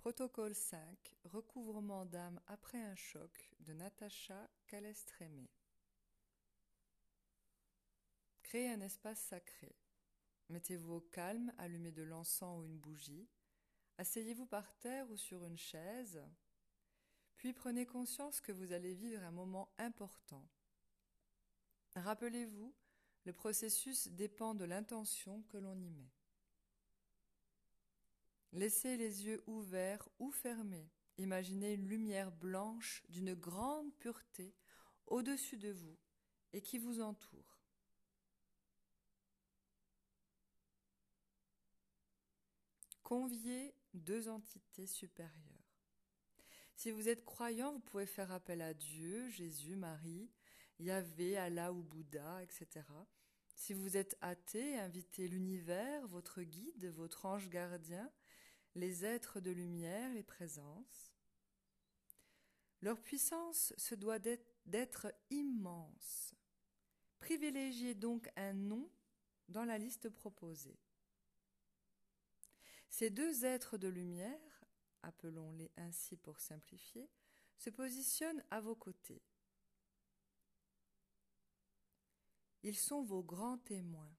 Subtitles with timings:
[0.00, 5.50] Protocole 5 Recouvrement d'âme après un choc de Natacha Calestrémé.
[8.42, 9.76] Créez un espace sacré.
[10.48, 13.28] Mettez-vous au calme, allumez de l'encens ou une bougie.
[13.98, 16.24] Asseyez-vous par terre ou sur une chaise.
[17.36, 20.48] Puis prenez conscience que vous allez vivre un moment important.
[21.94, 22.74] Rappelez-vous,
[23.26, 26.10] le processus dépend de l'intention que l'on y met.
[28.52, 30.90] Laissez les yeux ouverts ou fermés.
[31.18, 34.54] Imaginez une lumière blanche d'une grande pureté
[35.06, 35.98] au-dessus de vous
[36.52, 37.60] et qui vous entoure.
[43.02, 45.50] Conviez deux entités supérieures.
[46.76, 50.30] Si vous êtes croyant, vous pouvez faire appel à Dieu, Jésus, Marie,
[50.78, 52.86] Yahvé, Allah ou Bouddha, etc.
[53.54, 58.10] Si vous êtes athée, invitez l'univers, votre guide, votre ange gardien,
[58.80, 61.14] les êtres de lumière, les présences.
[62.80, 66.34] Leur puissance se doit d'être immense.
[67.18, 68.90] Privilégiez donc un nom
[69.48, 70.78] dans la liste proposée.
[72.88, 74.64] Ces deux êtres de lumière,
[75.02, 77.08] appelons-les ainsi pour simplifier,
[77.58, 79.22] se positionnent à vos côtés.
[82.62, 84.14] Ils sont vos grands témoins,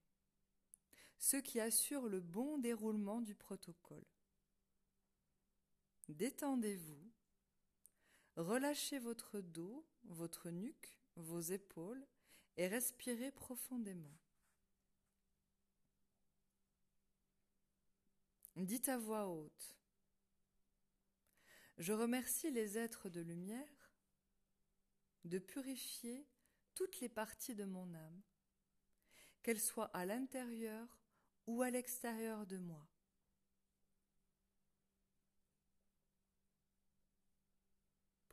[1.18, 4.06] ceux qui assurent le bon déroulement du protocole.
[6.14, 7.12] Détendez-vous,
[8.36, 12.06] relâchez votre dos, votre nuque, vos épaules
[12.58, 14.18] et respirez profondément.
[18.58, 19.78] Dites à voix haute
[21.78, 23.92] Je remercie les êtres de lumière
[25.24, 26.28] de purifier
[26.76, 28.22] toutes les parties de mon âme
[29.44, 31.00] qu'elle soit à l'intérieur
[31.48, 32.91] ou à l'extérieur de moi.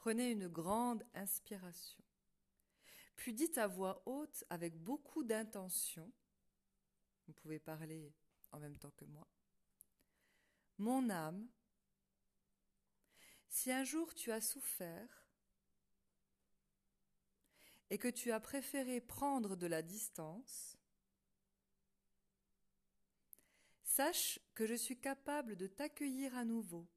[0.08, 2.02] Prenez une grande inspiration.
[3.14, 6.10] Puis dites à voix haute avec beaucoup d'intention,
[7.26, 8.14] vous pouvez parler
[8.50, 9.28] en même temps que moi,
[10.78, 11.46] Mon âme,
[13.50, 15.26] si un jour tu as souffert
[17.90, 20.78] et que tu as préféré prendre de la distance,
[23.82, 26.88] Sache que je suis capable de t'accueillir à nouveau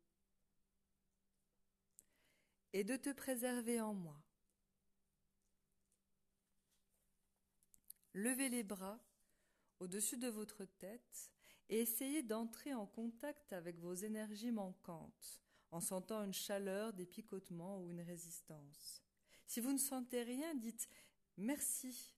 [2.74, 4.22] et de te préserver en moi.
[8.14, 9.00] Levez les bras
[9.80, 11.32] au-dessus de votre tête
[11.70, 17.82] et essayez d'entrer en contact avec vos énergies manquantes en sentant une chaleur, des picotements
[17.82, 19.02] ou une résistance.
[19.48, 20.90] Si vous ne sentez rien, dites
[21.38, 22.14] merci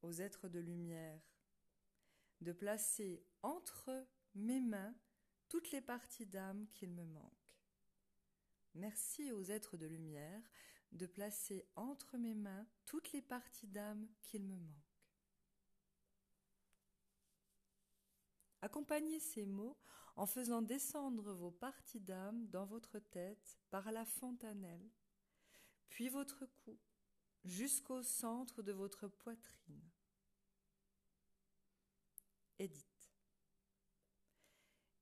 [0.00, 1.20] aux êtres de lumière
[2.42, 4.94] de placer entre mes mains
[5.48, 7.41] toutes les parties d'âme qu'il me manque.
[8.74, 10.42] Merci aux êtres de lumière
[10.92, 14.92] de placer entre mes mains toutes les parties d'âme qu'il me manque.
[18.60, 19.78] Accompagnez ces mots
[20.16, 24.90] en faisant descendre vos parties d'âme dans votre tête par la fontanelle,
[25.88, 26.78] puis votre cou,
[27.44, 29.90] jusqu'au centre de votre poitrine.
[32.58, 32.86] Edith.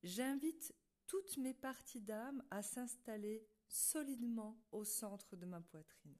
[0.02, 0.74] J'invite
[1.06, 6.18] toutes mes parties d'âme à s'installer solidement au centre de ma poitrine.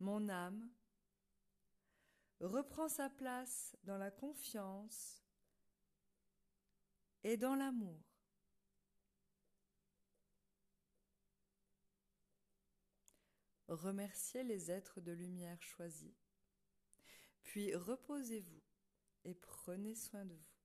[0.00, 0.70] Mon âme
[2.40, 5.22] reprend sa place dans la confiance
[7.22, 8.02] et dans l'amour.
[13.68, 16.16] Remerciez les êtres de lumière choisis,
[17.44, 18.62] puis reposez-vous
[19.24, 20.59] et prenez soin de vous.